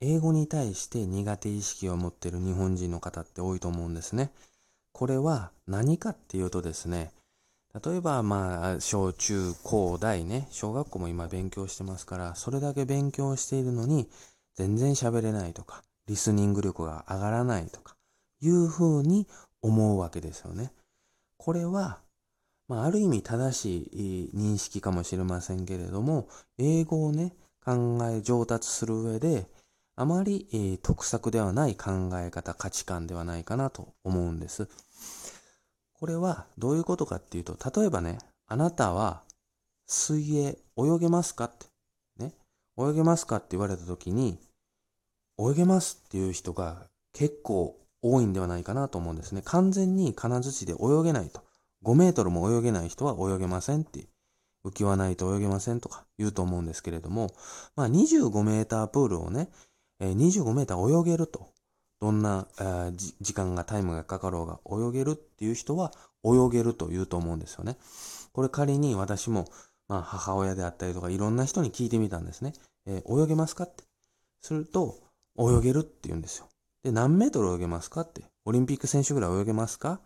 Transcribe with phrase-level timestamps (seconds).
[0.00, 4.30] 英語に対して苦手意識を持っている日本人の方って多いと思うんですね。
[4.92, 7.12] これは何かっていうとですね、
[7.84, 14.08] 例えばまあ、小中高大ね、小学校も今勉強してますから、それだけ勉強しているのに
[14.54, 17.96] 全然喋れないとか、リスニング力が上がらないとか、
[18.40, 19.26] いうふうに
[19.62, 20.72] 思うわけですよね。
[21.36, 22.00] これは、
[22.68, 26.28] まあ、ある意味正しい認識かもしれませんけれども、
[26.58, 27.34] 英語をね、
[27.64, 29.48] 考え上達する上で、
[30.00, 34.68] あまり、えー、得策ではない考え方、価値観ではないかなと思うんです。
[35.94, 39.24] これはどういうことかっていうと、例えばね、あなたは
[39.88, 41.66] 水泳泳げますかって、
[42.24, 42.32] ね、
[42.78, 44.38] 泳げますかって言われた時に、
[45.36, 49.42] 泳げますっていう人が結構多いんではないかなと思うんですね。
[49.44, 51.42] 完全に金槌で泳げないと。
[51.82, 54.06] 5メートルも泳げない人は泳げませんって、
[54.64, 57.32] 浮き輪ないと泳げませんとか言うと思うんですけれども、
[57.74, 59.48] まあ25メータープールをね、
[60.00, 61.48] 25メーター泳げると。
[62.00, 62.46] どんな
[63.20, 65.92] 時間が、タイムがかかろうが泳げるっていう人は
[66.24, 67.76] 泳げると言うと思うんですよね。
[68.32, 69.46] これ仮に私も、
[69.88, 72.52] まあ母親であったりとかいろんな人に聞いてみたんですね。
[72.86, 73.84] えー、泳げますかって。
[74.40, 75.00] すると、
[75.36, 76.48] 泳げるって言うんですよ。
[76.84, 78.22] で、何メートル泳げますかって。
[78.44, 80.00] オリンピック選手ぐらい泳げますか？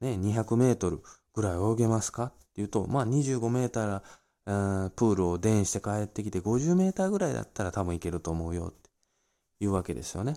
[0.00, 1.02] ね、200メートル
[1.34, 8.87] ぐらい泳げますかって言うと、まあ25メーター、プールを電して帰ってきて50メーターぐらいだったら多分いけると思うよって
[9.60, 10.36] いうわけですよね。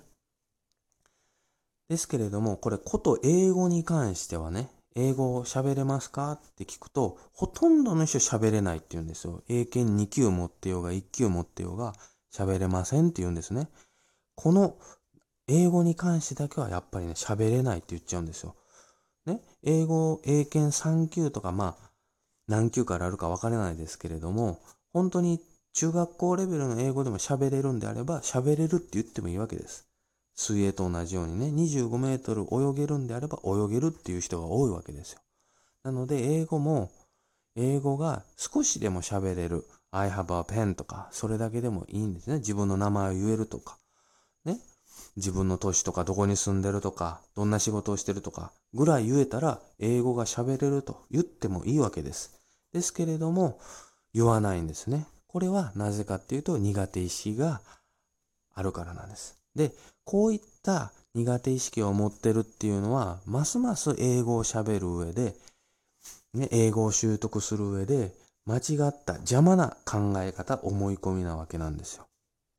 [1.90, 9.44] ですけれども、これ、こと英語に関してはね、英語を喋れますかって聞くと、ほとんどの人喋れないって言うんですよ。
[9.48, 11.94] 英検2級持ってようが1級持ってようが
[12.34, 13.70] 喋れませんって言うんですね。
[14.36, 14.78] この
[15.48, 18.56] 英語に関してだけはやっぱりね、喋れないって言っちゃうんですよ。
[19.26, 21.92] ね、英語、英検3級とか、まあ、
[22.48, 24.60] 何級からあるか分からないですけれども、
[24.94, 25.40] 本当に
[25.74, 29.88] 中学校レベルの英語でも喋れるんであれば、喋れるって言ってもいいわけです。
[30.36, 35.20] 水泳と同じようにね、25メートル泳げるんであれば泳げるっていう人が多いわけですよ。
[35.84, 36.92] なので、英語も、
[37.56, 39.66] 英語が少しでも喋れる。
[39.92, 42.38] I have a pen とか、それだけでもいいんですね。
[42.38, 43.78] 自分の名前を言えるとか。
[44.46, 44.58] ね。
[45.18, 52.40] 自分の年とか、どこに住んでるとか、どんな仕事をしてるとか、ぐらい言えたら、英語が喋れると言ってもいいわけです。
[52.72, 53.60] ですけれども、
[54.14, 55.08] 言わないんですね。
[55.32, 57.62] これはなぜかっていうと、苦手意識が
[58.54, 59.38] あるからなんです。
[59.56, 59.72] で、
[60.04, 65.36] こういった苦手意識を持ってるっていうのは、ますます英語を喋る上で、
[66.34, 68.14] ね、英語を習得する上で、
[68.46, 72.08] 間違った邪魔な考え方、思い込みなわけなんですよ。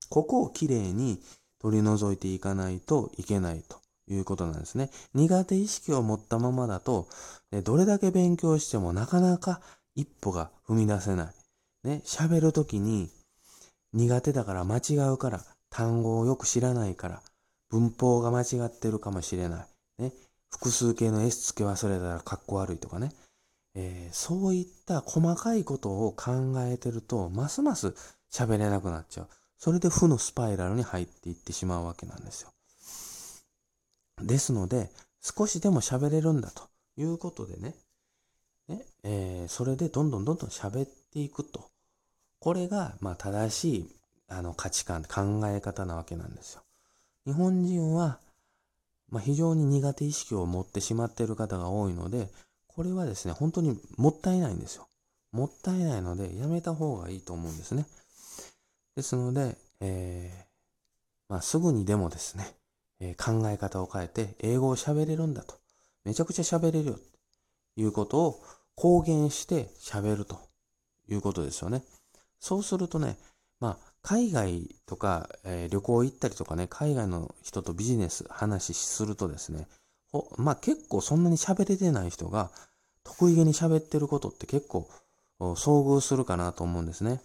[0.09, 1.21] ここをきれいに
[1.61, 4.91] 取り除いていかないといけないということなんですね。
[5.13, 7.07] 苦手意識を持ったままだと、
[7.65, 9.61] どれだけ勉強してもなかなか
[9.95, 11.42] 一歩が踏み出せない。
[11.85, 13.11] ね、喋るときに
[13.93, 17.23] 苦手だから間違うから単語をよく知らないから、
[17.71, 19.67] 文法が間違ってるかもしれな
[19.99, 20.03] い。
[20.03, 20.13] ね。
[20.51, 23.11] 複数形の S 付け忘れたらかっこ悪いとかね。
[23.75, 27.95] えー、そういった細かいことを考えてると、ますます
[28.31, 29.29] 喋れなくなっちゃう。
[29.57, 32.51] それで負のスパイラルに入っていってしまうわけなんですよ。
[34.21, 37.75] ですので、少しでも喋れるんだということでね、
[38.69, 41.72] ねえー、それでどんどんどんどん喋っていくと。
[42.43, 43.91] これが、まあ、正しい
[44.27, 46.63] あの価値観、考え方なわけなんですよ。
[47.25, 48.19] 日本人は、
[49.11, 52.27] まあ、非常に苦手意識を持ってしまっている方が多いので、
[52.67, 54.89] これはですね、本当にもったいないんですよ。
[55.31, 57.87] もったいないので、やめた方がいいと思うんですね。
[58.97, 60.45] ですので、えー、
[61.29, 62.57] まあ、すぐにでもですね、
[62.99, 65.55] えー、考え方を変えて、英語を喋れるんだと。
[66.03, 66.95] めちゃくちゃ喋れるよ。
[66.95, 67.01] と
[67.77, 68.43] いうことを
[68.75, 70.41] 公言して喋ると
[71.09, 71.85] いうことですよね。
[72.43, 73.17] そうするとね、
[73.61, 79.69] まあ、海外とか、えー、旅行行ったりとかね、海外の人とビジネス話するとですね、
[80.37, 82.51] まあ結構そんなに喋れてない人が
[83.05, 84.91] 得意げに喋ってることって結構
[85.39, 85.55] 遭
[85.87, 87.21] 遇するかなと思うんですね。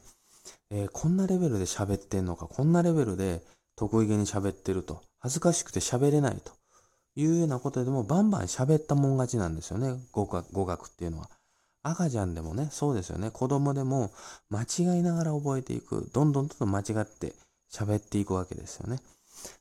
[0.70, 3.42] えー、こんなレベルで喋ってんのか、こんなレベルで
[3.76, 6.52] 得意げに喋ってると、恥ずかしくて喋れないと
[7.16, 11.30] いうようなことでもバンバン喋ったもん勝ちなんですよね、語学語学っていうのは。
[11.84, 13.32] 赤ちゃんでもね、そうですよね。
[13.32, 14.12] 子供でも
[14.50, 16.10] 間違いながら覚えていく。
[16.14, 17.34] どんどんどんどん間違って
[17.72, 19.00] 喋っていくわけですよね。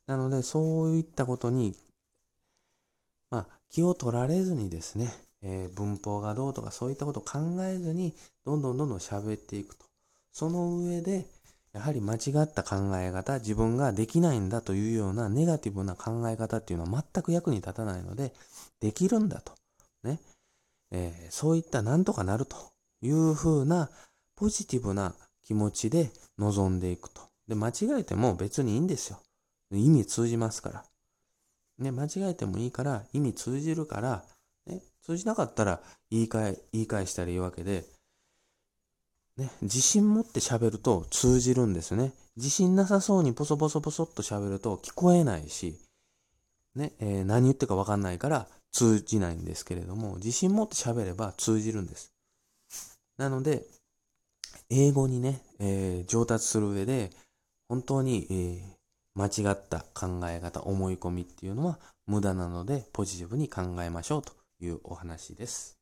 [0.06, 1.74] なので、そういったことに、
[3.30, 8.14] まあ、気を取られずにですね、えー、文法がどうとかそういったことを考えずに、
[8.44, 9.86] どんどんどんどん喋っていくと。
[10.32, 11.26] その上で、
[11.72, 18.32] やはり間違った考え方、自分ができないんだというようなネガティブな考え方っていうのは全く役に立たないので、
[18.80, 19.52] できるんだと。
[20.02, 20.18] ね。
[20.90, 22.56] えー、そういったなんとかなると
[23.02, 23.90] いうふうな
[24.36, 27.22] ポジティブな気持ちで臨んでいくと。
[27.48, 29.18] で、間違えても別にいいんですよ。
[29.72, 30.84] 意味通じますから。
[31.78, 34.24] ね、間違えてもいいから、意味通じるから、
[34.66, 35.80] ね、通じなかったら
[36.10, 37.84] 言い換え、言い返したらいいわけで、
[39.36, 42.12] ね、自信持って喋ると通じるんですね。
[42.36, 45.78] 自信なさそうにポソポソポソっと喋ると聞こえないし、
[46.74, 52.12] ね、えー何言ってかわかんないから通じないんですけれども、自信持って喋れば通じるんです。
[53.16, 53.64] なので、
[54.68, 57.10] 英語にね、えー上達する上で、
[57.70, 58.76] 本当に、えー
[59.18, 65.75] 間違った考え方、思い込みっていうのは無駄なので、ポジティブに考えましょうというお話です。